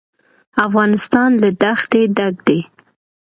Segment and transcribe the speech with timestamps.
[0.65, 2.59] افغانستان له دښتې ډک دی.